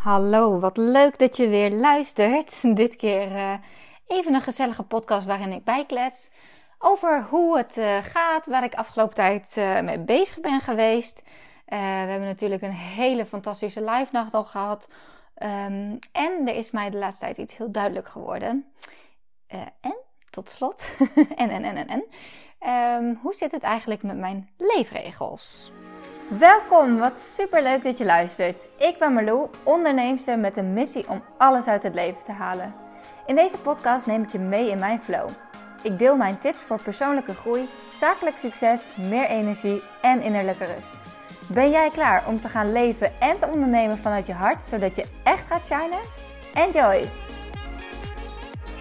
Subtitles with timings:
[0.00, 2.60] Hallo, wat leuk dat je weer luistert.
[2.76, 3.54] Dit keer uh,
[4.06, 6.32] even een gezellige podcast waarin ik bijklets
[6.78, 11.22] over hoe het uh, gaat, waar ik afgelopen tijd uh, mee bezig ben geweest.
[11.64, 14.88] we hebben natuurlijk een hele fantastische live nacht al gehad.
[15.42, 18.64] Um, en er is mij de laatste tijd iets heel duidelijk geworden.
[19.46, 19.96] en,
[20.30, 20.82] tot slot,
[21.36, 22.04] en, en, en, en, en.
[23.04, 25.72] Um, hoe zit het eigenlijk met mijn leefregels?
[26.38, 28.68] Welkom, wat super leuk dat je luistert.
[28.78, 32.74] Ik ben Marlou, onderneemster met een missie om alles uit het leven te halen.
[33.26, 35.28] In deze podcast neem ik je mee in mijn flow.
[35.82, 40.94] Ik deel mijn tips voor persoonlijke groei, zakelijk succes, meer energie en innerlijke rust.
[41.48, 45.04] Ben jij klaar om te gaan leven en te ondernemen vanuit je hart, zodat je
[45.24, 46.00] echt gaat shinen?
[46.54, 47.08] Enjoy!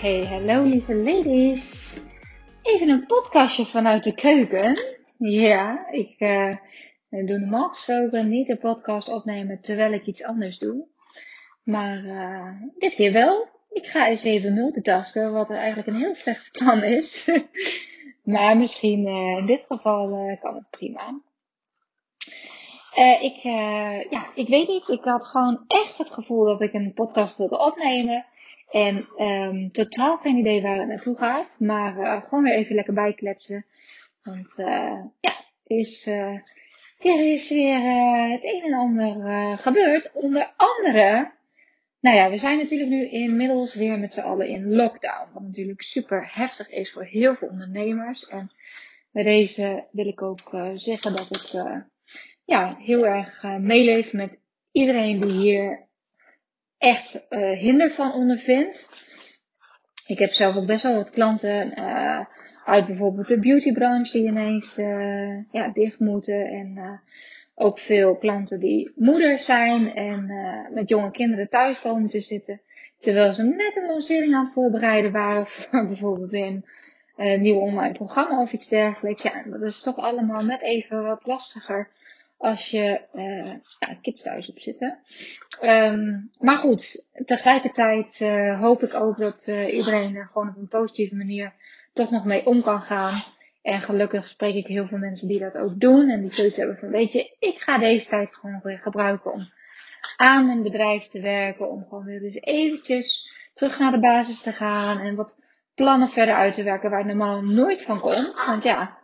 [0.02, 1.94] Hey, hallo lieve ladies.
[2.62, 4.74] Even een podcastje vanuit de keuken.
[5.18, 6.16] Ja, ik...
[6.20, 6.56] Uh
[7.10, 10.88] ik doe normaal gesproken niet de podcast opnemen terwijl ik iets anders doe.
[11.64, 13.48] Maar uh, dit keer wel.
[13.70, 17.32] Ik ga eens even multitasken, wat eigenlijk een heel slecht plan is.
[18.24, 21.22] maar misschien uh, in dit geval uh, kan het prima.
[23.22, 23.36] ik,
[24.10, 24.88] ja, ik weet niet.
[24.88, 28.26] Ik had gewoon echt het gevoel dat ik een podcast wilde opnemen.
[28.70, 31.56] En um, totaal geen idee waar het naartoe gaat.
[31.60, 33.66] Maar gewoon weer even lekker bijkletsen.
[34.24, 34.54] Want
[35.22, 36.10] ja, is
[37.00, 40.12] er is weer uh, het een en ander uh, gebeurd.
[40.14, 41.32] Onder andere,
[42.00, 45.34] nou ja, we zijn natuurlijk nu inmiddels weer met z'n allen in lockdown.
[45.34, 48.28] Wat natuurlijk super heftig is voor heel veel ondernemers.
[48.28, 48.52] En
[49.12, 51.64] bij deze wil ik ook uh, zeggen dat ik
[52.46, 54.40] ja, heel erg meeleef met
[54.72, 55.88] iedereen die hier
[56.78, 57.22] echt
[57.54, 58.90] hinder van ondervindt.
[60.08, 61.74] Ik heb zelf ook best wel wat klanten
[62.70, 66.48] uit bijvoorbeeld de beautybranche die ineens uh, ja, dicht moeten.
[66.48, 66.92] En uh,
[67.56, 72.62] ook veel klanten die moeder zijn en uh, met jonge kinderen thuis komen te zitten.
[73.00, 76.64] Terwijl ze net een lancering aan het voorbereiden waren voor bijvoorbeeld een
[77.42, 79.22] nieuw online programma of iets dergelijks.
[79.22, 81.90] Ja, dat is toch allemaal net even wat lastiger
[82.38, 83.02] als je
[83.80, 85.00] ja, kids thuis op zitten.
[85.64, 88.20] Um, maar goed, tegelijkertijd
[88.60, 91.54] hoop ik ook dat iedereen er gewoon op een positieve manier
[91.94, 93.22] toch nog mee om kan gaan.
[93.62, 96.10] En gelukkig spreek ik heel veel mensen die dat ook doen.
[96.10, 99.42] En die zoiets hebben van, weet je, ik ga deze tijd gewoon weer gebruiken om
[100.16, 101.70] aan mijn bedrijf te werken.
[101.70, 105.00] Om gewoon weer eens eventjes terug naar de basis te gaan.
[105.00, 105.38] En wat
[105.76, 108.44] plannen verder uit te werken waar normaal nooit van komt.
[108.46, 108.98] Want ja,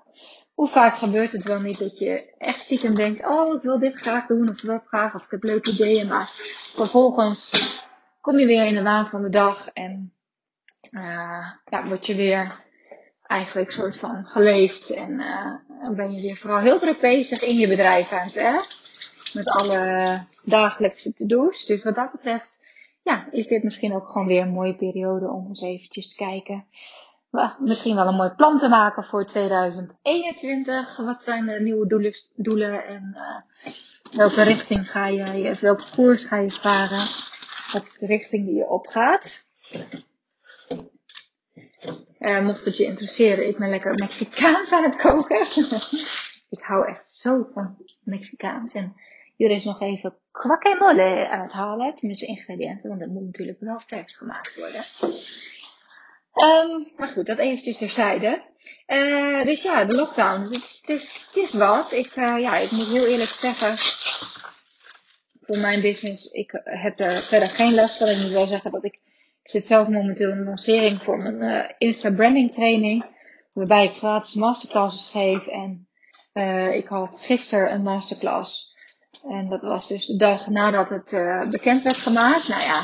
[0.53, 3.96] hoe vaak gebeurt het wel niet dat je echt stiekem denkt, oh ik wil dit
[3.96, 5.16] graag doen of dat graag.
[5.16, 6.07] Of ik heb leuke ideeën.
[6.07, 6.25] Maar
[6.75, 7.52] vervolgens
[8.22, 9.69] kom je weer in de waan van de dag.
[9.69, 10.13] En
[10.91, 12.64] uh, ja, word je weer
[13.27, 14.89] eigenlijk soort van geleefd.
[14.89, 19.49] En uh, ben je weer vooral heel druk bezig in je bedrijf aan het Met
[19.49, 21.65] alle dagelijkse to-do's.
[21.65, 22.59] Dus wat dat betreft,
[23.03, 26.65] ja, is dit misschien ook gewoon weer een mooie periode om eens eventjes te kijken.
[27.59, 30.97] misschien wel een mooi plan te maken voor 2021.
[30.97, 33.73] Wat zijn de nieuwe doelen, en uh,
[34.11, 37.05] welke richting ga je, welke koers ga je varen?
[37.71, 39.45] Wat is de richting die je opgaat?
[42.25, 45.39] Uh, mocht het je interesseren, ik ben lekker Mexicaans aan het koken.
[46.57, 48.73] ik hou echt zo van Mexicaans.
[48.73, 48.95] En
[49.35, 51.95] hier is nog even guacamole aan het halen.
[51.95, 54.83] Tenminste ingrediënten, want dat moet natuurlijk wel vers gemaakt worden.
[56.35, 58.41] Um, maar goed, dat eventjes terzijde.
[58.87, 60.41] Uh, dus ja, de lockdown.
[60.41, 61.91] Het is, het is, wat.
[61.91, 63.77] Ik, uh, ja, ik moet heel eerlijk zeggen.
[65.41, 68.07] Voor mijn business, ik heb er verder geen last van.
[68.07, 68.99] Ik moet wel zeggen dat ik
[69.45, 73.06] ik zit zelf momenteel in een lancering voor mijn uh, Insta branding training.
[73.53, 75.47] Waarbij ik gratis masterclasses geef.
[75.47, 75.88] En
[76.33, 78.75] uh, ik had gisteren een masterclass.
[79.29, 82.47] En dat was dus de dag nadat het uh, bekend werd gemaakt.
[82.47, 82.79] Nou ja,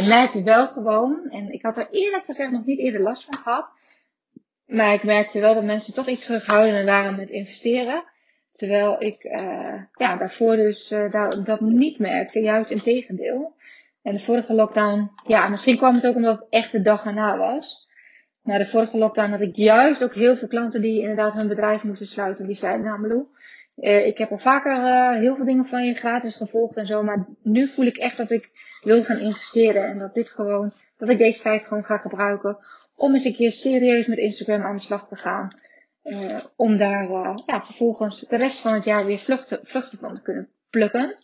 [0.00, 1.28] je merkte wel gewoon.
[1.30, 3.68] En ik had er eerlijk gezegd nog niet eerder last van gehad.
[4.66, 8.04] Maar ik merkte wel dat mensen toch iets terughoudender waren met investeren.
[8.52, 9.22] Terwijl ik
[9.92, 10.88] ja, daarvoor dus
[11.44, 12.40] dat niet merkte.
[12.40, 13.54] Juist in tegendeel.
[14.06, 17.36] En de vorige lockdown, ja, misschien kwam het ook omdat het echt de dag erna
[17.36, 17.88] was.
[18.42, 21.82] Maar de vorige lockdown had ik juist ook heel veel klanten die inderdaad hun bedrijf
[21.82, 22.46] moesten sluiten.
[22.46, 23.26] Die zeiden, nou Malou,
[23.76, 27.02] uh, ik heb al vaker uh, heel veel dingen van je gratis gevolgd en zo.
[27.02, 29.86] Maar nu voel ik echt dat ik wil gaan investeren.
[29.86, 32.58] En dat dit gewoon, dat ik deze tijd gewoon ga gebruiken.
[32.96, 35.48] Om eens een keer serieus met Instagram aan de slag te gaan.
[36.02, 37.10] Uh, om daar
[37.46, 41.16] ja, vervolgens de rest van het jaar weer vluchten, vluchten van te kunnen plukken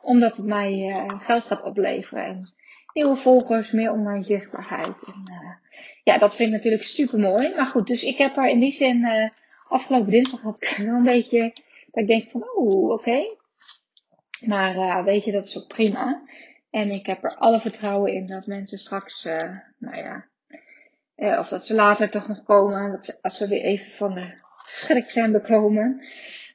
[0.00, 2.24] omdat het mij uh, geld gaat opleveren.
[2.24, 2.52] En
[2.92, 5.02] nieuwe volgers, meer online zichtbaarheid.
[5.06, 5.50] En, uh,
[6.04, 7.54] ja, dat vind ik natuurlijk super mooi.
[7.56, 9.28] Maar goed, dus ik heb er in die zin uh,
[9.68, 11.40] afgelopen dinsdag had ik wel een beetje
[11.90, 13.36] dat ik denk van, oeh, oké.
[14.40, 16.22] Maar weet je, dat is ook prima.
[16.70, 19.24] En ik heb er alle vertrouwen in dat mensen straks,
[19.78, 20.28] nou ja,
[21.38, 24.32] of dat ze later toch nog komen, dat ze, als ze weer even van de
[24.68, 26.00] schrik zijn bekomen.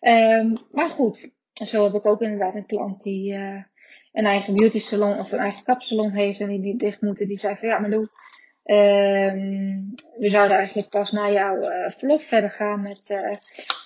[0.02, 3.64] Um, maar goed, zo heb ik ook inderdaad een klant die uh,
[4.12, 7.28] een eigen beauty salon of een eigen kapsalon heeft en die niet dicht moeten.
[7.28, 8.08] Die zei van ja, maar doe,
[8.66, 13.38] um, we zouden eigenlijk pas na jouw uh, verlof verder gaan met, uh,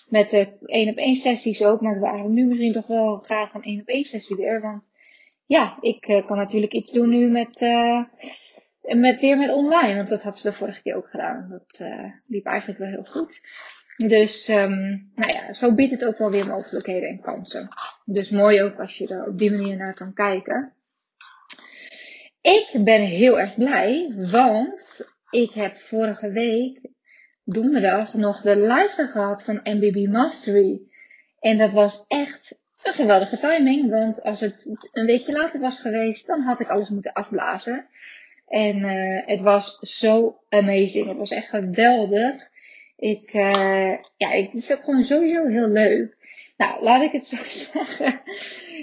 [0.07, 1.81] met de één op één sessies ook.
[1.81, 4.61] Maar we eigenlijk nu misschien toch wel graag een één op één sessie weer.
[4.61, 4.91] Want
[5.45, 7.59] ja, ik kan natuurlijk iets doen nu met,
[8.81, 9.95] met weer met online.
[9.95, 11.47] Want dat had ze de vorige keer ook gedaan.
[11.49, 11.89] Dat
[12.27, 13.41] liep eigenlijk wel heel goed.
[13.97, 17.67] Dus, um, nou ja, zo biedt het ook wel weer mogelijkheden en kansen.
[18.05, 20.73] Dus mooi ook als je er op die manier naar kan kijken.
[22.41, 26.79] Ik ben heel erg blij, want ik heb vorige week
[27.43, 30.81] donderdag nog de live gehad van MBB Mastery.
[31.39, 36.27] En dat was echt een geweldige timing, want als het een weekje later was geweest,
[36.27, 37.85] dan had ik alles moeten afblazen.
[38.47, 41.07] En uh, het was zo amazing.
[41.07, 42.55] Het was echt geweldig.
[42.97, 46.17] Ik, uh, ja, het is ook gewoon sowieso heel leuk.
[46.57, 47.37] Nou, laat ik het zo
[47.73, 48.21] zeggen.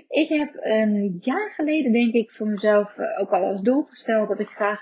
[0.09, 4.29] Ik heb een jaar geleden, denk ik, voor mezelf uh, ook al als doel gesteld
[4.29, 4.81] dat ik graag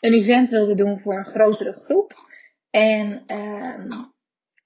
[0.00, 2.12] een event wilde doen voor een grotere groep.
[2.70, 3.88] En um,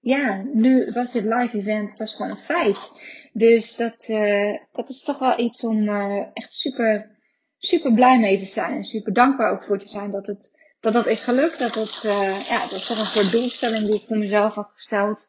[0.00, 2.90] ja, nu was dit live event was gewoon een feit.
[3.32, 5.88] Dus dat, uh, dat is toch wel iets om
[6.32, 7.18] echt super,
[7.58, 8.74] super blij mee te zijn.
[8.74, 11.58] En super dankbaar ook voor te zijn dat het, dat, dat is gelukt.
[11.58, 14.70] Dat het, uh, ja, dat is toch een soort doelstelling die ik voor mezelf had
[14.74, 15.26] gesteld.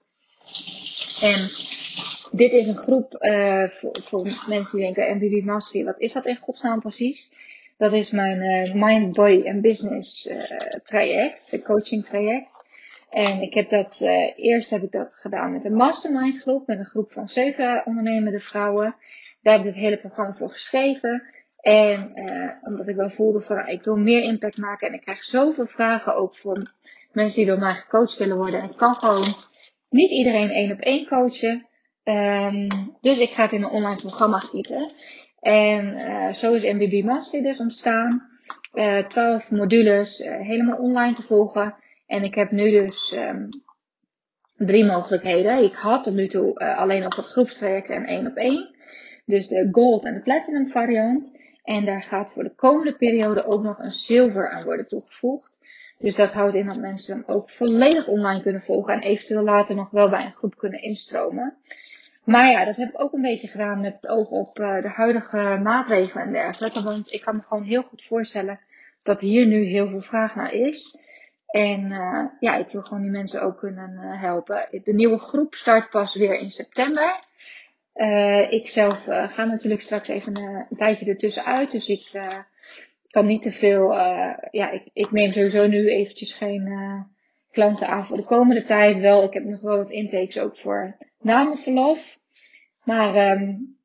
[1.22, 1.40] En
[2.32, 6.38] dit is een groep uh, voor, mensen die denken, MBB Mastery, wat is dat in
[6.38, 7.32] godsnaam precies?
[7.78, 10.30] Dat is mijn uh, Mind, Body en Business
[10.84, 12.68] traject, een coaching traject.
[13.10, 14.02] En ik heb dat,
[14.36, 18.40] eerst heb ik dat gedaan met een mastermind groep, met een groep van zeven ondernemende
[18.40, 18.96] vrouwen.
[19.42, 21.24] Daar heb ik het hele programma voor geschreven.
[21.62, 25.24] En uh, omdat ik wel voelde van, ik wil meer impact maken en ik krijg
[25.24, 26.74] zoveel vragen ook voor
[27.12, 28.60] mensen die door mij gecoacht willen worden.
[28.62, 29.26] En ik kan gewoon
[29.90, 31.68] niet iedereen één op één coachen.
[32.04, 32.68] Um,
[33.02, 34.92] dus ik ga het in een online programma gieten.
[35.40, 38.28] En uh, zo is MBB Mastery dus ontstaan.
[38.74, 41.76] Uh, 12 modules, uh, helemaal online te volgen.
[42.08, 43.50] En ik heb nu dus um,
[44.56, 45.64] drie mogelijkheden.
[45.64, 48.76] Ik had tot nu toe alleen nog het groepstraject en één op één.
[49.26, 51.39] Dus de gold en de platinum variant.
[51.64, 55.52] En daar gaat voor de komende periode ook nog een zilver aan worden toegevoegd.
[55.98, 59.76] Dus dat houdt in dat mensen hem ook volledig online kunnen volgen en eventueel later
[59.76, 61.58] nog wel bij een groep kunnen instromen.
[62.24, 64.90] Maar ja, dat heb ik ook een beetje gedaan met het oog op uh, de
[64.90, 66.84] huidige maatregelen en dergelijke.
[66.84, 68.60] Want ik kan me gewoon heel goed voorstellen
[69.04, 70.98] dat hier nu heel veel vraag naar is.
[71.48, 74.68] En uh, ja, ik wil gewoon die mensen ook kunnen uh, helpen.
[74.84, 77.20] De nieuwe groep start pas weer in september.
[77.96, 81.72] Uh, ik zelf ga natuurlijk straks even een tijdje ertussen uit.
[81.72, 82.12] Dus ik
[83.10, 83.92] kan niet te veel.
[84.52, 86.68] ja, ik, ik, neem sowieso nu eventjes geen
[87.52, 89.00] klanten aan voor de komende tijd.
[89.00, 92.20] Wel, ik heb nog wel wat intakes ook voor na mijn verlof.
[92.84, 93.78] Maar um,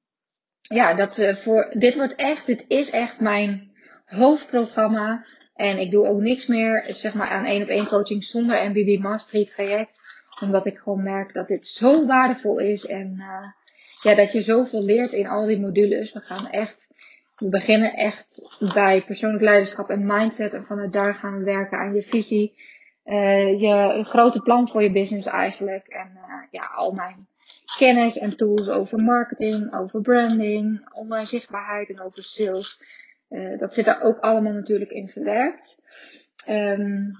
[0.60, 3.72] ja, dat, voor, dit wordt echt, dit is echt mijn
[4.04, 5.24] hoofdprogramma.
[5.54, 9.02] En ik doe ook niks meer, zeg maar, aan één op één coaching zonder MBB
[9.02, 10.22] Mastery traject.
[10.42, 12.86] Omdat ik gewoon merk dat dit zo waardevol is.
[12.86, 13.22] En
[14.04, 16.12] ja, dat je zoveel leert in al die modules.
[16.12, 16.86] We gaan echt,
[17.36, 20.54] we beginnen echt bij persoonlijk leiderschap en mindset.
[20.54, 22.54] En vanuit daar gaan we werken aan je visie.
[23.04, 25.86] Uh, je grote plan voor je business eigenlijk.
[25.86, 27.26] En uh, ja, al mijn
[27.78, 32.82] kennis en tools over marketing, over branding, online zichtbaarheid en over sales.
[33.30, 35.76] Uh, dat zit daar ook allemaal natuurlijk in verwerkt.
[36.48, 37.10] Um,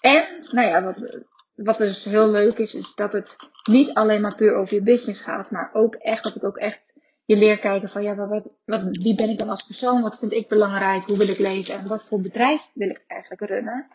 [0.00, 1.24] en, nou ja, wat,
[1.56, 3.36] wat dus heel leuk is, is dat het
[3.70, 6.94] niet alleen maar puur over je business gaat, maar ook echt, dat ik ook echt
[7.24, 10.02] je leer kijken van, ja, wat, wat, wie ben ik dan als persoon?
[10.02, 11.04] Wat vind ik belangrijk?
[11.04, 11.74] Hoe wil ik leven?
[11.74, 13.86] En wat voor bedrijf wil ik eigenlijk runnen?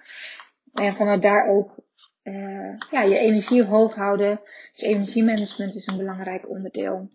[0.74, 1.76] En vanuit daar ook,
[2.24, 4.40] uh, ja, je energie hoog houden.
[4.74, 7.12] Dus energiemanagement is een belangrijk onderdeel.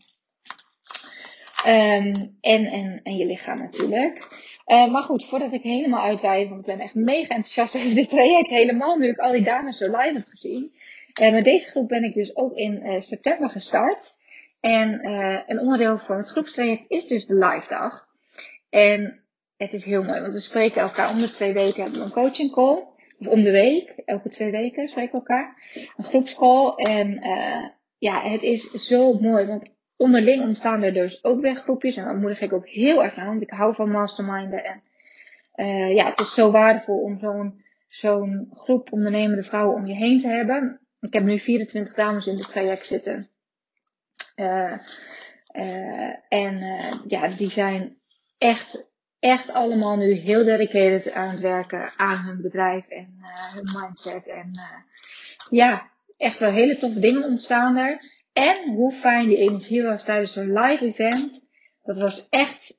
[1.66, 4.18] Um, en, en, en je lichaam natuurlijk.
[4.66, 8.08] Uh, maar goed, voordat ik helemaal uitweid, want ik ben echt mega enthousiast over dit
[8.08, 8.48] traject.
[8.48, 10.72] Helemaal nu ik al die dames zo live heb gezien.
[11.20, 14.16] Uh, met deze groep ben ik dus ook in uh, september gestart.
[14.60, 15.08] En
[15.46, 18.06] een onderdeel van het groepstraject is dus de live dag.
[18.70, 19.20] En
[19.56, 22.12] het is heel mooi, want we spreken elkaar om de twee weken hebben we een
[22.12, 22.84] coaching call.
[23.18, 25.56] Of om de week, elke twee weken spreken we elkaar.
[25.96, 26.72] Een groepscall.
[26.76, 27.20] En
[27.98, 31.96] ja, het is zo mooi, want onderling ontstaan er dus ook weer groepjes.
[31.96, 33.26] En dat moedig ik ook heel erg aan.
[33.26, 34.64] Want ik hou van masterminden.
[34.64, 34.82] En
[35.56, 40.20] uh, ja, het is zo waardevol om zo'n zo'n groep ondernemende vrouwen om je heen
[40.20, 40.80] te hebben.
[41.00, 43.30] Ik heb nu 24 dames in het traject zitten.
[44.36, 44.72] Uh,
[45.52, 47.98] uh, en ja, die zijn
[48.38, 48.86] echt,
[49.18, 53.18] echt allemaal nu heel dedicated aan het werken aan hun bedrijf en
[53.54, 54.26] hun mindset.
[54.26, 54.50] En
[55.50, 58.15] ja, echt wel hele toffe dingen ontstaan er.
[58.36, 61.46] En hoe fijn die energie was tijdens zo'n live event.
[61.82, 62.78] Dat was echt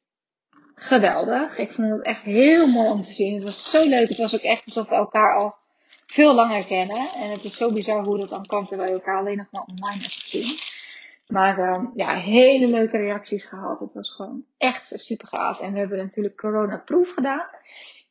[0.75, 1.57] geweldig.
[1.57, 3.33] Ik vond het echt heel mooi om te zien.
[3.33, 4.07] Het was zo leuk.
[4.07, 5.55] Het was ook echt alsof we elkaar al
[6.05, 6.97] veel langer kennen.
[6.97, 9.61] En het is zo bizar hoe dat dan kan terwijl je elkaar alleen nog maar
[9.61, 10.57] online hebt gezien.
[11.27, 13.79] Maar uh, ja, hele leuke reacties gehad.
[13.79, 15.59] Het was gewoon echt super gaaf.
[15.59, 17.45] En we hebben natuurlijk corona-proof gedaan.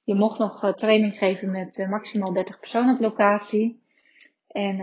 [0.04, 3.82] Je mocht nog uh, training geven met uh, maximaal 30 personen op locatie.
[4.48, 4.76] En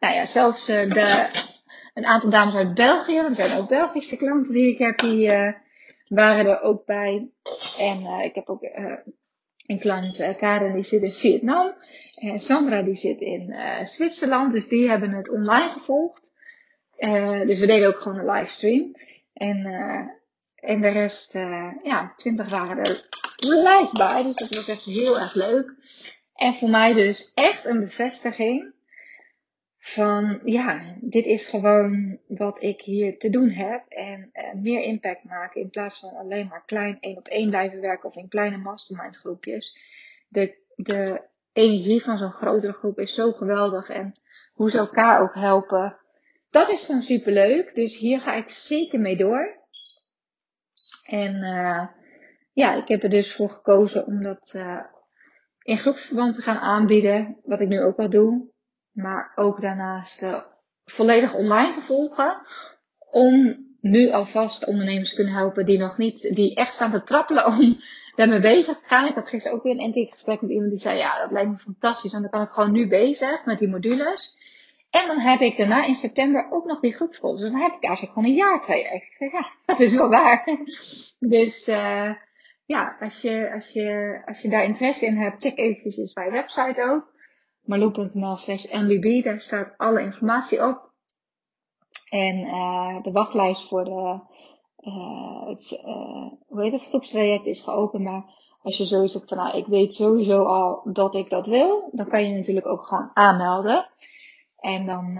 [0.00, 1.54] nou ja, zelfs de,
[1.96, 5.28] een aantal dames uit België, er zijn ook Belgische klanten die ik heb, die
[6.08, 7.28] waren er ook bij.
[7.78, 8.62] En ik heb ook
[9.66, 11.74] een klant, Karen, die zit in Vietnam.
[12.14, 14.52] En Sandra, die zit in Zwitserland.
[14.52, 16.32] Dus die hebben het online gevolgd.
[17.46, 18.94] Dus we deden ook gewoon een livestream.
[19.32, 19.66] En,
[20.54, 21.32] en de rest,
[21.82, 24.22] ja, 20 waren er live bij.
[24.22, 25.74] Dus dat was echt heel erg leuk.
[26.34, 28.74] En voor mij dus echt een bevestiging
[29.88, 33.84] van, ja, dit is gewoon wat ik hier te doen heb.
[33.88, 34.30] En
[34.62, 38.16] meer impact maken in plaats van alleen maar klein één op één blijven werken of
[38.16, 39.78] in kleine mastermind groepjes.
[40.28, 43.88] De, de energie van zo'n grotere groep is zo geweldig.
[43.88, 44.14] En
[44.52, 45.96] hoe ze elkaar ook helpen
[46.56, 47.74] dat is gewoon super leuk.
[47.74, 49.64] Dus hier ga ik zeker mee door.
[51.04, 51.86] En uh,
[52.52, 54.80] ja, ik heb er dus voor gekozen om dat uh,
[55.62, 57.36] in groepsverband te gaan aanbieden.
[57.44, 58.54] Wat ik nu ook wel doe.
[58.96, 60.40] Maar ook daarnaast uh,
[60.84, 62.46] volledig online te volgen.
[63.10, 67.46] Om nu alvast ondernemers te kunnen helpen die nog niet, die echt staan te trappelen
[67.52, 67.76] om
[68.14, 69.08] daarmee bezig te gaan.
[69.08, 71.50] Ik had gisteren ook weer een intake gesprek met iemand die zei, ja, dat lijkt
[71.50, 72.12] me fantastisch.
[72.12, 74.36] Want dan kan ik gewoon nu bezig met die modules.
[74.90, 77.32] En dan heb ik daarna in september ook nog die groepschool.
[77.32, 79.16] Dus dan heb ik eigenlijk gewoon een jaar traject.
[79.18, 80.44] Ja, dat is wel waar.
[81.18, 82.14] Dus uh,
[82.66, 86.82] ja, als je, als, je, als je daar interesse in hebt, check eventjes mijn website
[86.82, 87.14] ook.
[87.66, 89.24] marloe.nl slash mbb.
[89.24, 90.90] Daar staat alle informatie op.
[92.10, 94.20] En uh, de wachtlijst voor de,
[94.80, 95.82] uh, het,
[96.46, 98.02] hoe heet het, groepstraject is geopend.
[98.02, 98.24] Maar
[98.62, 102.24] als je hebt van, nou, ik weet sowieso al dat ik dat wil, dan kan
[102.24, 103.88] je natuurlijk ook gewoon aanmelden.
[104.56, 105.18] En dan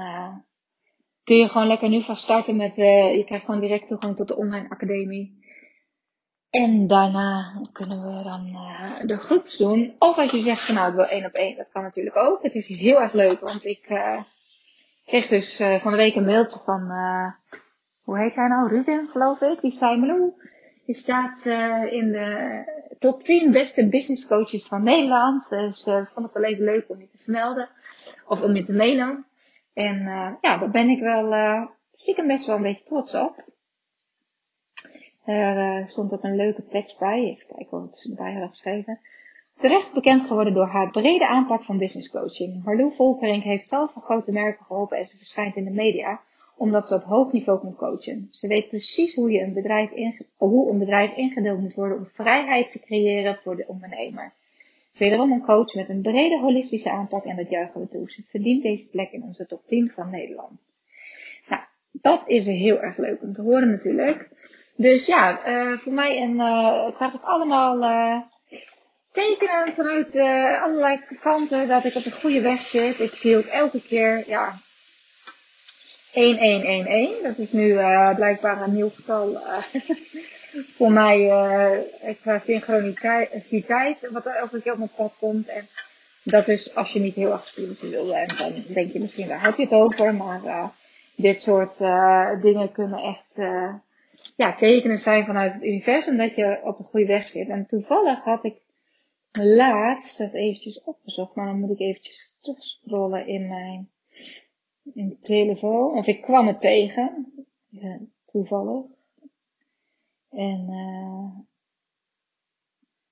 [1.24, 4.36] kun je gewoon lekker nu van starten met, je krijgt gewoon direct toegang tot de
[4.36, 5.45] online academie.
[6.64, 9.94] En daarna kunnen we dan uh, de groeps doen.
[9.98, 12.42] Of als je zegt van nou ik wil één op één, dat kan natuurlijk ook.
[12.42, 13.80] Het is heel erg leuk, want ik
[15.06, 16.90] kreeg dus van de week een mailtje van,
[18.02, 18.68] hoe heet hij nou?
[18.68, 19.60] Ruben geloof ik.
[19.60, 20.34] Die zei Meloen,
[20.84, 21.44] je staat
[21.90, 22.62] in de
[22.98, 25.48] top 10 beste business coaches van Nederland.
[25.48, 27.68] Dus dat vond ik wel even leuk om je te vermelden.
[28.26, 29.26] Of om je te mailen.
[29.76, 33.44] En uh, ja, daar ben ik wel uh, stiekem best wel een beetje trots op.
[35.26, 37.24] Er uh, stond ook een leuke tekst bij.
[37.24, 39.00] Even kijken wat ze erbij hadden geschreven.
[39.56, 42.64] Terecht bekend geworden door haar brede aanpak van business coaching.
[42.64, 46.20] Marlou Volkering heeft tal van grote merken geholpen en ze verschijnt in de media
[46.56, 48.28] omdat ze op hoog niveau kan coachen.
[48.30, 49.90] Ze weet precies hoe, je een bedrijf
[50.36, 54.32] hoe een bedrijf ingedeeld moet worden om vrijheid te creëren voor de ondernemer.
[54.98, 58.10] Wederom een coach met een brede holistische aanpak en dat juichen we toe.
[58.10, 60.60] Ze verdient deze plek in onze top 10 van Nederland.
[61.48, 64.28] Nou, dat is heel erg leuk om te horen natuurlijk.
[64.76, 68.20] Dus ja, uh, voor mij en uh, het allemaal uh,
[69.12, 70.16] tekenen vanuit
[70.62, 73.00] allerlei kanten dat ik op de goede weg zit.
[73.00, 74.54] Ik zie ook elke keer, ja,
[76.12, 77.22] 1111.
[77.22, 77.72] Dat is nu
[78.14, 79.38] blijkbaar een nieuw getal
[80.76, 81.30] voor mij
[82.02, 85.48] extra synchroniteit, wat er elke keer op mijn pad komt.
[85.48, 85.68] En
[86.22, 89.56] dat is als je niet heel erg spiritueel bent, dan denk je misschien daar heb
[89.56, 90.14] je het over.
[90.14, 90.70] Maar
[91.14, 91.78] dit soort
[92.42, 93.46] dingen kunnen echt
[94.36, 97.48] ja, tekenen zijn vanuit het universum dat je op de goede weg zit.
[97.48, 98.62] En toevallig had ik
[99.32, 103.90] laatst dat eventjes opgezocht, maar dan moet ik eventjes terugscrollen in mijn
[104.94, 105.96] in telefoon.
[105.96, 107.32] Of ik kwam het tegen,
[108.24, 108.84] toevallig.
[110.30, 111.40] En uh,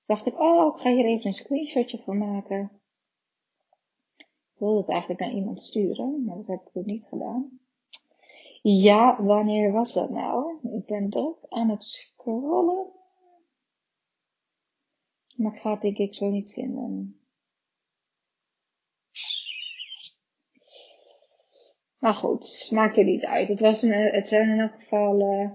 [0.03, 2.71] dacht ik, oh, ik ga hier even een screenshotje van maken.
[4.17, 7.59] Ik wilde het eigenlijk naar iemand sturen, maar dat heb ik toen niet gedaan.
[8.67, 10.57] Ja, wanneer was dat nou?
[10.77, 12.87] Ik ben druk aan het scrollen.
[15.35, 17.19] Maar ik ga het denk ik zo niet vinden.
[21.99, 23.47] Maar goed, maakt er niet uit.
[23.47, 25.51] Het, was een, het zijn in elk geval uh,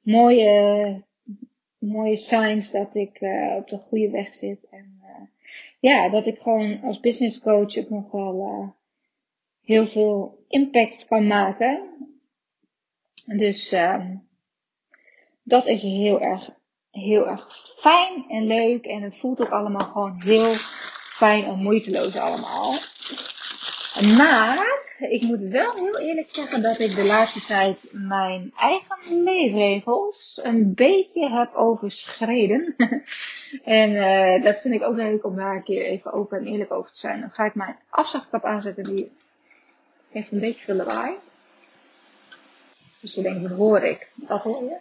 [0.00, 1.04] mooie
[1.78, 4.66] mooie signs dat ik uh, op de goede weg zit.
[4.70, 5.26] En uh,
[5.80, 8.74] ja, dat ik gewoon als business coach ook nog wel
[9.60, 11.94] heel veel impact kan maken.
[13.26, 14.28] Dus um,
[15.42, 16.50] dat is heel erg,
[16.90, 17.46] heel erg
[17.78, 18.84] fijn en leuk.
[18.84, 20.52] En het voelt ook allemaal gewoon heel
[21.16, 22.72] fijn en moeiteloos allemaal.
[24.16, 30.40] Maar ik moet wel heel eerlijk zeggen dat ik de laatste tijd mijn eigen leefregels
[30.42, 32.74] een beetje heb overschreden.
[33.64, 36.72] en uh, dat vind ik ook leuk om daar een keer even open en eerlijk
[36.72, 37.20] over te zijn.
[37.20, 38.84] Dan ga ik mijn afzagkap aanzetten.
[38.84, 39.12] Die
[40.10, 41.14] heeft een beetje veel lawaai.
[43.14, 44.08] Dus dat hoor ik.
[44.14, 44.76] Dat hoor je.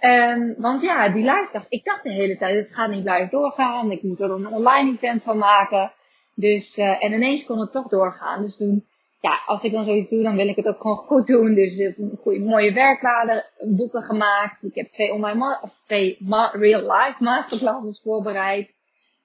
[0.00, 1.64] Um, want ja, die live.
[1.68, 3.90] Ik dacht de hele tijd, het gaat niet live doorgaan.
[3.90, 5.92] Ik moet er een online event van maken.
[6.34, 8.42] Dus, uh, en ineens kon het toch doorgaan.
[8.42, 8.86] Dus toen,
[9.20, 11.54] ja, als ik dan zoiets doe, dan wil ik het ook gewoon goed doen.
[11.54, 14.62] Dus ik heb goede, mooie werkwaarden, boeken gemaakt.
[14.62, 16.16] Ik heb twee online, of twee
[16.52, 18.70] real life masterclasses voorbereid.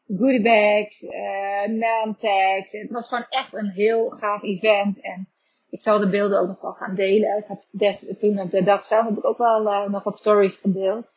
[0.08, 2.72] Goodie bags, uh, tags.
[2.72, 5.02] Het was gewoon echt een heel gaaf event.
[5.02, 5.28] En
[5.72, 7.38] ik zal de beelden ook nog wel gaan delen.
[7.38, 10.56] Ik heb toen op de dag zelf heb ik ook wel uh, nog wat stories
[10.56, 11.14] gedeeld.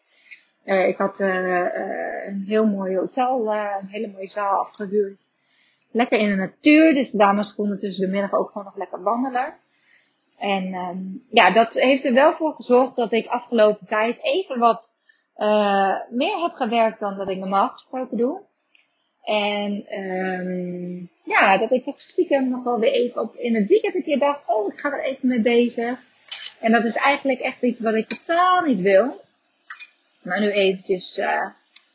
[0.65, 1.75] Uh, ik had uh,
[2.27, 5.21] een heel mooi hotel, een hele mooie zaal afgehuurd.
[5.91, 9.03] Lekker in de natuur, dus de dames konden tussen de middag ook gewoon nog lekker
[9.03, 9.55] wandelen.
[10.39, 14.91] En um, ja, dat heeft er wel voor gezorgd dat ik afgelopen tijd even wat
[16.11, 18.41] meer heb gewerkt dan dat ik normaal gesproken doe.
[19.25, 23.95] En um, ja, dat ik toch stiekem nog wel weer even op in het weekend
[23.95, 25.99] een keer dacht, oh, ik ga er even mee bezig.
[26.61, 29.21] En dat is eigenlijk echt iets wat ik totaal niet wil.
[30.23, 31.47] Maar nu eventjes, uh,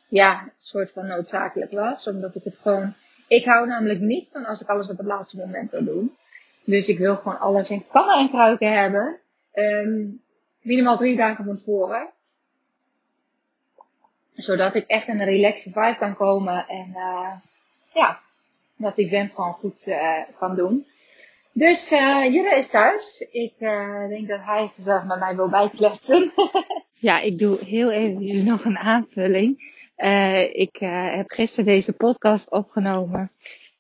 [0.08, 2.08] ja, een soort van noodzakelijk was.
[2.08, 2.94] Omdat ik het gewoon,
[3.28, 6.16] ik hou namelijk niet van als ik alles op het laatste moment wil doen.
[6.64, 9.20] Dus ik wil gewoon alles in kannen en kruiken hebben.
[9.54, 10.22] Um,
[10.62, 12.10] minimaal drie dagen van tevoren
[14.42, 17.32] zodat ik echt in een relaxe vibe kan komen en uh,
[17.94, 18.20] ja,
[18.76, 20.86] dat event gewoon goed uh, kan doen.
[21.52, 23.28] Dus uh, Jure is thuis.
[23.32, 26.32] Ik uh, denk dat hij gezellig met mij wil bijkletsen.
[27.10, 29.78] ja, ik doe heel even nog een aanvulling.
[29.98, 33.32] Uh, ik heb gisteren deze podcast opgenomen.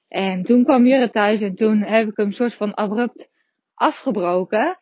[0.07, 3.29] En toen kwam Jure thuis en toen heb ik hem soort van abrupt
[3.73, 4.77] afgebroken.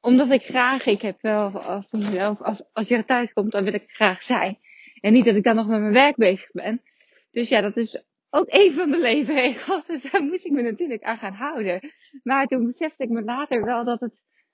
[0.00, 3.64] Omdat ik graag, ik heb wel van mezelf, als, als je er thuis komt, dan
[3.64, 4.58] wil ik graag zijn.
[5.00, 6.82] En niet dat ik dan nog met mijn werk bezig ben.
[7.30, 9.86] Dus ja, dat is ook een van de leefregels.
[9.92, 11.80] Dus daar moest ik me natuurlijk aan gaan houden.
[12.22, 14.12] Maar toen besefte ik me later wel dat het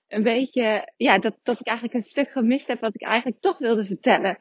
[0.09, 3.59] een beetje, ja, dat, dat ik eigenlijk een stuk gemist heb wat ik eigenlijk toch
[3.59, 4.39] wilde vertellen.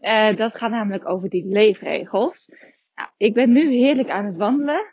[0.00, 2.48] Uh, dat gaat namelijk over die leefregels.
[2.94, 4.92] Nou, ik ben nu heerlijk aan het wandelen.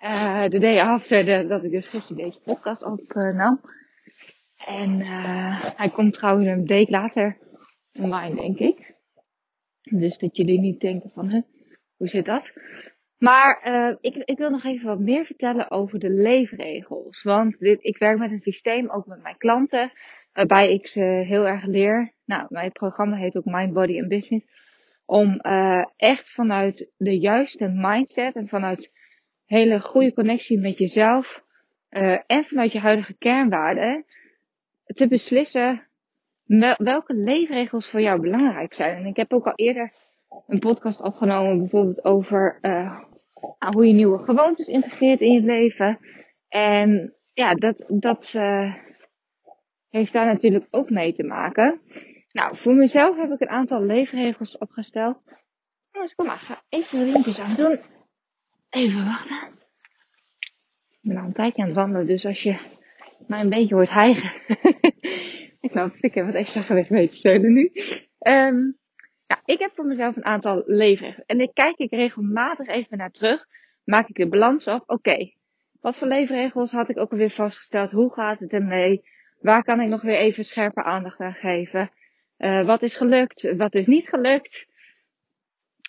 [0.00, 3.60] Uh, de day after dat ik dus gisteren deze podcast opnam.
[4.56, 7.38] En uh, hij komt trouwens een week later
[7.92, 8.94] online, denk ik.
[9.80, 11.40] Dus dat jullie niet denken van, hè,
[11.96, 12.52] hoe zit dat?
[13.18, 17.22] Maar uh, ik, ik wil nog even wat meer vertellen over de leefregels.
[17.22, 19.92] Want dit, ik werk met een systeem, ook met mijn klanten,
[20.32, 22.12] waarbij ik ze heel erg leer.
[22.24, 24.46] Nou, mijn programma heet ook Mind, Body and Business.
[25.06, 28.90] Om uh, echt vanuit de juiste mindset en vanuit
[29.44, 31.44] hele goede connectie met jezelf
[32.26, 34.04] en vanuit je huidige kernwaarden
[34.84, 35.88] te beslissen
[36.76, 38.96] welke leefregels voor jou belangrijk zijn.
[38.96, 39.92] En ik heb ook al eerder
[40.46, 43.00] een podcast opgenomen, bijvoorbeeld over uh,
[43.72, 45.98] hoe je nieuwe gewoontes integreert in je leven.
[46.48, 48.74] En ja, dat, dat uh,
[49.88, 51.80] heeft daar natuurlijk ook mee te maken.
[52.32, 55.24] Nou, voor mezelf heb ik een aantal leefregels opgesteld.
[55.90, 57.80] Dus kom maar, ga even de linkjes aan doen.
[58.70, 59.52] Even wachten.
[60.90, 62.58] Ik ben al een tijdje aan het wandelen, dus als je
[63.28, 64.40] mij een beetje hoort hijgen.
[65.60, 67.70] ik ik heb wat extra gewicht mee te steunen nu.
[68.26, 68.78] Um,
[69.26, 71.26] ja, ik heb voor mezelf een aantal leefregels.
[71.26, 73.46] En ik kijk ik regelmatig even naar terug.
[73.84, 74.82] Maak ik de balans op.
[74.86, 75.32] Oké,
[75.80, 77.90] wat voor leefregels had ik ook alweer vastgesteld?
[77.90, 79.04] Hoe gaat het ermee?
[79.40, 81.90] Waar kan ik nog weer even scherpe aandacht aan geven?
[82.38, 83.56] Uh, wat is gelukt?
[83.56, 84.66] Wat is niet gelukt?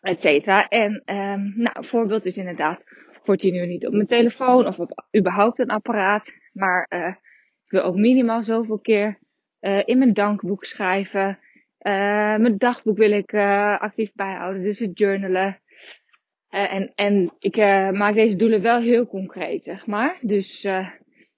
[0.02, 0.68] Etcetera.
[0.68, 2.84] En um, nou, voorbeeld is inderdaad,
[3.24, 6.32] wordt hij nu niet op mijn telefoon of op überhaupt een apparaat.
[6.54, 7.16] Maar uh,
[7.66, 9.20] ik wil ook minimaal zoveel keer
[9.62, 11.40] uh, in mijn dankboek schrijven.
[11.82, 13.34] Uh, mijn dagboek wil ik
[13.80, 15.60] actief bijhouden, dus het journalen.
[16.50, 17.58] en, en ik
[17.92, 20.18] maak deze doelen wel heel concreet, zeg maar.
[20.22, 20.68] Dus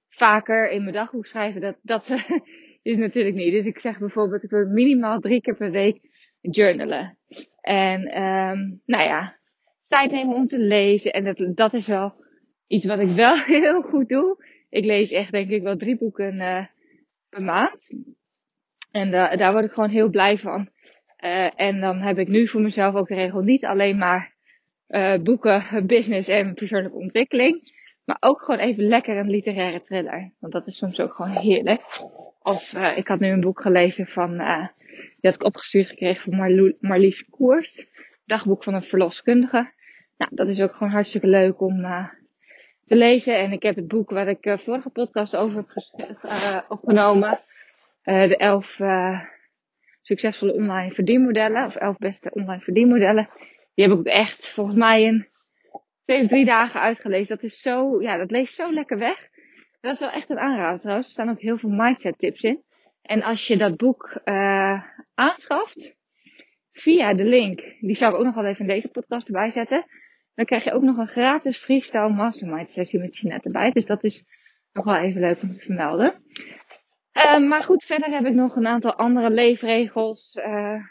[0.10, 2.10] vaker in mijn dagboek schrijven, dat, dat
[2.82, 3.52] is natuurlijk niet.
[3.52, 6.00] Dus ik zeg bijvoorbeeld, ik wil minimaal drie keer per week
[6.42, 7.18] journalen.
[7.62, 9.38] En um, nou ja,
[9.88, 11.14] tijd nemen om te lezen.
[11.14, 12.14] En dat, dat is wel
[12.68, 14.46] iets wat ik wel heel goed doe.
[14.78, 16.66] Ik lees echt denk ik wel drie boeken uh,
[17.30, 17.90] per maand.
[18.92, 20.70] En da daar word ik gewoon heel blij van.
[21.24, 24.36] Uh, en dan heb ik nu voor mezelf ook de regel niet alleen maar
[25.24, 25.64] boeken,
[25.96, 27.76] business en persoonlijke ontwikkeling.
[28.06, 30.32] Maar ook gewoon even lekker een literaire thriller.
[30.40, 31.82] Want dat is soms ook gewoon heerlijk.
[32.42, 34.40] Of ik had nu een boek gelezen van
[35.22, 37.86] had ik opgestuurd gekregen van Marlies Koers.
[38.26, 39.72] Dagboek van een verloskundige.
[40.18, 41.86] Nou, dat is ook gewoon hartstikke leuk om
[42.88, 43.38] te lezen.
[43.38, 47.40] En ik heb het boek waar ik uh, vorige podcast over heb uh, opgenomen.
[48.04, 48.80] de elf
[50.02, 51.66] succesvolle online verdienmodellen.
[51.66, 53.30] Of elf beste online verdienmodellen.
[53.74, 55.28] Die heb ik ook echt volgens mij in
[56.06, 57.36] twee of drie dagen uitgelezen.
[57.36, 59.30] Dat is zo, ja, dat leest zo lekker weg.
[59.82, 61.08] Dat is wel echt een aanrader trouwens.
[61.08, 62.64] Er staan ook heel veel mindset tips in.
[63.02, 64.22] En als je dat boek
[65.14, 65.98] aanschaft,
[66.78, 69.86] via de link, die zal ik ook nog wel even in deze podcast erbij zetten.
[70.38, 73.72] Dan krijg je ook nog een gratis freestyle mastermind sessie met Jeanette erbij.
[73.72, 74.24] Dus dat is
[74.74, 76.24] nog wel even leuk om te vermelden.
[77.14, 80.82] Uh, maar goed, verder heb ik nog een aantal andere leefregels uh,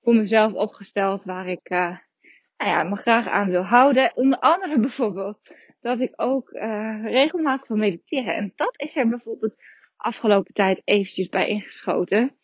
[0.00, 1.96] voor mezelf opgesteld waar ik uh,
[2.56, 4.16] nou ja, me graag aan wil houden.
[4.16, 5.40] Onder andere bijvoorbeeld
[5.80, 8.34] dat ik ook uh, regelmatig wil mediteren.
[8.34, 9.54] En dat is er bijvoorbeeld
[9.96, 12.36] afgelopen tijd eventjes bij ingeschoten.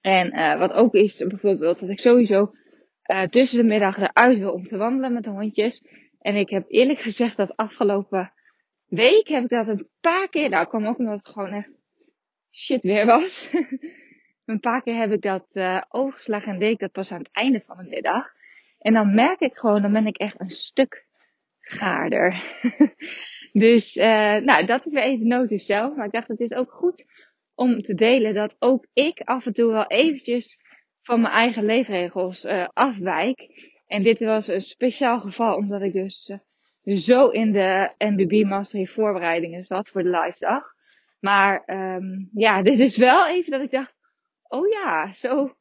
[0.00, 2.52] En wat ook is bijvoorbeeld dat ik sowieso
[3.06, 5.82] uh, tussen de middag eruit wil om te wandelen met de hondjes.
[6.20, 8.32] En ik heb eerlijk gezegd dat afgelopen
[8.88, 11.70] week heb ik dat een paar keer, nou kwam ook omdat het gewoon echt
[12.50, 13.50] shit weer was.
[14.44, 17.62] een paar keer heb ik dat uh, overgeslagen en deed dat pas aan het einde
[17.66, 18.32] van de middag.
[18.78, 21.06] En dan merk ik gewoon, dan ben ik echt een stuk
[21.60, 22.42] gaarder.
[23.64, 25.96] dus, uh, nou, dat is weer even notus zelf.
[25.96, 27.04] Maar ik dacht, het is ook goed
[27.54, 30.58] om te delen dat ook ik af en toe wel eventjes
[31.04, 33.48] van mijn eigen leefregels uh, afwijk.
[33.86, 36.28] En dit was een speciaal geval, omdat ik dus
[36.84, 40.72] uh, zo in de MBB Mastery voorbereidingen zat voor de live dag.
[41.20, 43.94] Maar um, ja, dit is wel even dat ik dacht,
[44.42, 45.56] oh ja, zo,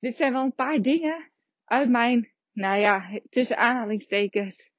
[0.00, 1.30] dit zijn wel een paar dingen
[1.64, 4.70] uit mijn, nou ja, tussen aanhalingstekens,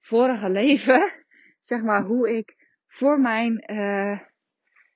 [0.00, 1.12] vorige leven,
[1.62, 2.54] zeg maar, hoe ik
[2.86, 4.20] voor mijn, uh,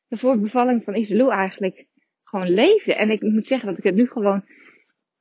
[0.08, 1.86] de bevalling van Iselou eigenlijk
[2.24, 2.94] gewoon leefde.
[2.94, 4.44] En ik moet zeggen dat ik het nu gewoon,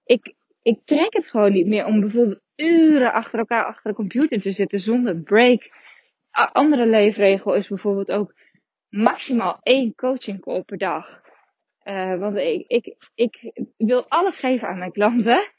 [0.07, 4.41] ik, ik trek het gewoon niet meer om bijvoorbeeld uren achter elkaar achter de computer
[4.41, 5.69] te zitten zonder break.
[6.51, 8.33] andere leefregel is bijvoorbeeld ook
[8.89, 11.21] maximaal één coaching call per dag.
[11.83, 15.51] Uh, want ik, ik, ik wil alles geven aan mijn klanten.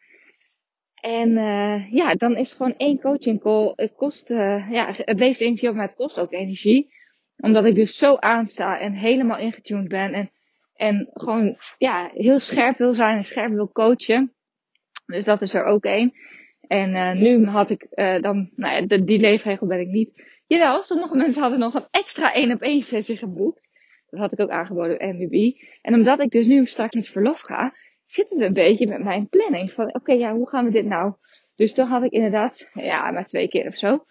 [1.01, 3.73] En uh, ja, dan is gewoon één coaching call.
[3.75, 6.93] Het kost, uh, ja, het levert energie op, maar het kost ook energie.
[7.37, 10.13] Omdat ik dus zo aansta en helemaal ingetuned ben.
[10.13, 10.31] En,
[10.75, 14.33] en gewoon, ja, heel scherp wil zijn en scherp wil coachen.
[15.09, 16.13] Dus dat is er ook één.
[16.61, 20.23] En uh, nu had ik uh, dan, nou ja, de, die leefregel ben ik niet.
[20.47, 23.69] Jawel, sommige mensen hadden nog een extra één op één sessie geboekt.
[24.11, 25.61] Dat had ik ook aangeboden op MBB.
[25.83, 27.75] En omdat ik dus nu straks met verlof ga,
[28.07, 29.73] zitten we een beetje met mijn planning.
[29.73, 31.15] Van oké, ja, hoe gaan we dit nou?
[31.55, 34.05] Dus toen had ik inderdaad, ja, maar twee keer of zo.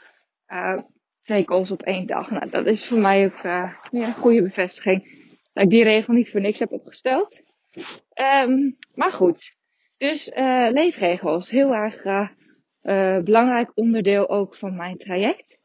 [0.47, 0.79] Uh,
[1.21, 2.31] twee calls op één dag.
[2.31, 5.03] Nou, dat is voor mij ook ja, een goede bevestiging.
[5.53, 7.43] Dat ik die regel niet voor niks heb opgesteld.
[8.45, 9.55] Um, maar goed.
[9.97, 11.49] Dus uh, leefregels.
[11.49, 12.01] Heel erg
[13.23, 15.59] belangrijk onderdeel ook van mijn traject.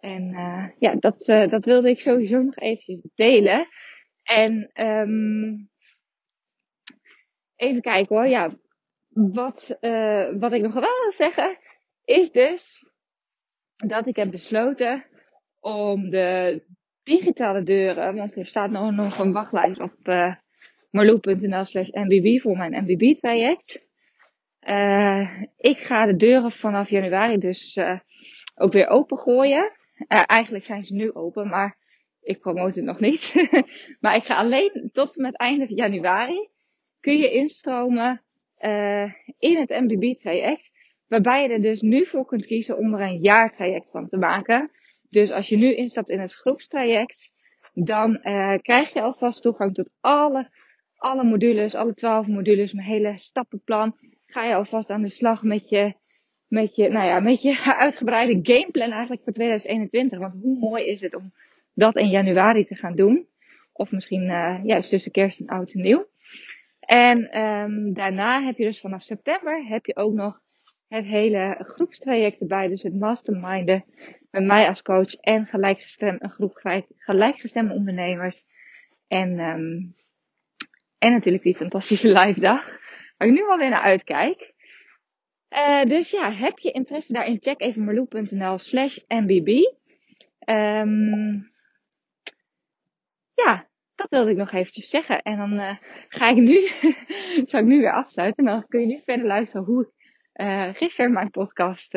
[0.00, 0.30] En
[0.78, 3.68] ja, dat, dat wilde ik sowieso nog eventjes delen.
[4.22, 5.70] En um,
[7.56, 8.26] even kijken hoor.
[8.26, 8.50] Ja,
[9.08, 9.76] wat,
[10.38, 11.58] wat ik nog wel wil zeggen
[12.04, 12.84] is dus
[13.76, 15.04] dat ik heb besloten
[15.60, 16.62] om de
[17.02, 20.34] digitale deuren, want er staat nog, nog een wachtlijst op uh,
[20.90, 23.86] marloe.nl slash mbb voor mijn mbb traject.
[24.68, 27.98] Uh, ik ga de deuren vanaf januari dus uh,
[28.54, 29.72] ook weer opengooien.
[30.08, 31.76] Uh, eigenlijk zijn ze nu open, maar
[32.20, 33.34] ik promote het nog niet.
[34.00, 36.48] maar ik ga alleen tot en met einde januari
[37.00, 38.22] kun je instromen
[39.38, 40.70] in het MBB-traject.
[41.06, 44.70] Waarbij je er dus nu voor kunt kiezen om er een jaartraject van te maken.
[45.10, 47.30] Dus als je nu instapt in het groepstraject,
[47.74, 48.20] dan
[48.62, 50.50] krijg je alvast toegang tot alle,
[50.98, 53.96] alle modules, alle twaalf modules, mijn hele stappenplan.
[54.26, 55.94] Ga je alvast aan de slag met je,
[56.46, 60.18] met je, nou ja, met je uitgebreide gameplan eigenlijk voor 2021.
[60.18, 61.32] Want hoe mooi is het om
[61.74, 63.26] dat in januari te gaan doen?
[63.72, 66.06] Of misschien uh, juist tussen kerst en oud en nieuw.
[66.80, 70.40] En um, daarna heb je dus vanaf september heb je ook nog
[70.88, 72.68] het hele groepstraject erbij.
[72.68, 73.84] Dus het masterminden
[74.30, 78.44] met mij als coach en gelijkgestemd, een groep gelijkgestemde ondernemers.
[79.08, 79.96] En, um,
[80.98, 82.64] en natuurlijk die fantastische live dag.
[83.16, 84.54] Waar ik nu alweer naar uitkijk.
[85.50, 87.38] Uh, dus ja, heb je interesse daarin?
[87.40, 89.48] Check even marloe.nl slash mbb.
[90.44, 91.52] Um,
[93.34, 95.22] ja, dat wilde ik nog eventjes zeggen.
[95.22, 95.76] En dan uh,
[96.08, 96.66] ga ik nu,
[97.50, 98.46] zal ik nu weer afsluiten.
[98.46, 99.90] En dan kun je nu verder luisteren hoe ik
[100.46, 101.92] uh, gisteren mijn podcast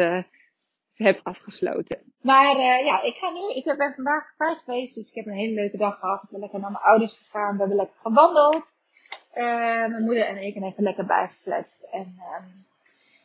[0.94, 2.14] heb afgesloten.
[2.22, 5.54] Maar ja, ik ga nu, ik ben vandaag vrij geweest, dus ik heb een hele
[5.54, 6.24] leuke dag gehad.
[6.24, 8.80] Ik ben lekker naar mijn ouders gegaan, we hebben lekker gewandeld.
[9.34, 11.82] Mijn moeder en ik even lekker bijgefletst.
[11.92, 12.48] En ehm,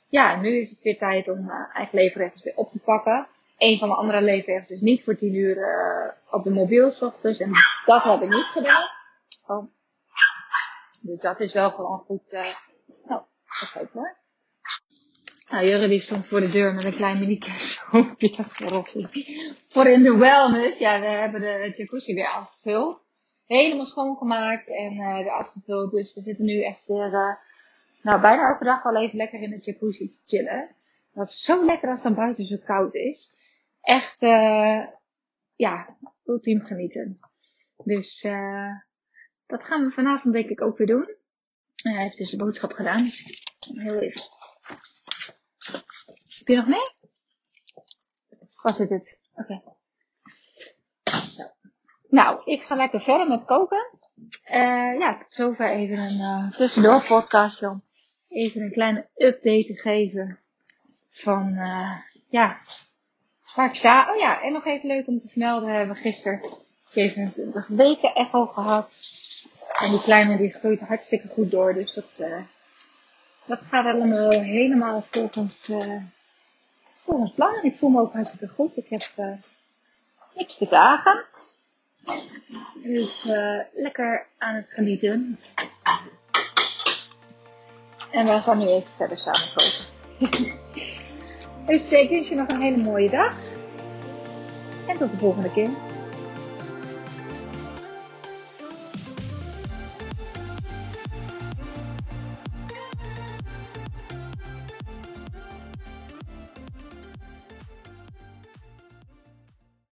[0.08, 3.26] ja, nu is het weer tijd om eigen leefregels weer op te pakken.
[3.58, 5.56] Een van de andere leefregels is niet voor 10 uur
[6.30, 7.38] op de mobiel s ochtends.
[7.38, 7.50] En
[7.84, 8.88] dat heb ik niet gedaan.
[9.46, 9.66] Oh.
[11.00, 12.22] Dus dat is wel gewoon goed.
[12.30, 12.46] Uh,
[13.04, 13.22] nou,
[13.74, 14.16] even hoor.
[15.48, 17.38] Nou, Jurre die stond voor de deur met een klein mini
[19.68, 20.78] Voor in de wellness.
[20.78, 23.05] Ja, we hebben de jacuzzi weer afgevuld.
[23.46, 25.90] Helemaal schoongemaakt en uh, weer afgevuld.
[25.90, 27.34] Dus we zitten nu echt weer, uh,
[28.02, 30.74] nou bijna elke dag wel even lekker in de jacuzzi te chillen.
[31.12, 33.34] Dat is zo lekker als het dan buiten zo koud is.
[33.80, 34.86] Echt, uh,
[35.56, 37.20] ja, ultiem genieten.
[37.84, 38.20] Dus,
[39.46, 41.16] dat gaan we vanavond denk ik ook weer doen.
[41.74, 43.02] hij heeft dus de boodschap gedaan.
[43.02, 43.40] Dus
[43.72, 44.20] heel even.
[46.38, 46.94] Heb je nog mee?
[48.62, 49.18] Was dit het?
[49.34, 49.75] Oké.
[52.16, 53.86] Nou, ik ga lekker verder met koken.
[54.50, 57.82] Uh, ja, zover even een uh, tussendoor podcastje om
[58.28, 60.38] even een kleine update te geven
[61.10, 61.92] van, uh,
[62.28, 62.60] ja,
[63.54, 64.12] waar ik sta.
[64.12, 66.40] Oh ja, en nog even leuk om te vermelden, we hebben gisteren
[66.88, 69.00] 27 weken echo gehad.
[69.74, 71.74] En die kleine die groeit hartstikke goed door.
[71.74, 72.22] Dus dat,
[73.46, 75.70] dat gaat allemaal helemaal volgens,
[77.04, 77.62] volgens plan.
[77.62, 78.76] Ik voel me ook hartstikke goed.
[78.76, 79.02] Ik heb
[80.34, 81.24] niks te klagen.
[82.82, 83.24] Dus
[83.74, 85.38] lekker aan het genieten.
[88.10, 90.58] En we gaan nu even verder samen koken.
[91.66, 93.34] dus ik wens je nog een hele mooie dag.
[94.86, 95.70] En tot de volgende keer.